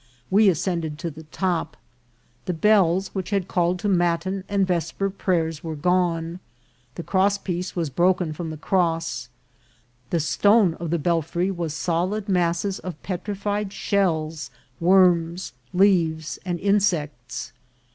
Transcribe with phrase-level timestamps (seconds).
[0.31, 1.77] We ascended to the top.
[2.45, 6.39] The bells which had called to matin and vesper prayers were gone;
[6.95, 9.29] the crosspiece was broken from the cross.
[10.09, 17.53] The stone of the belfry was solid masses of petrified shells, worms, leaves, and insects.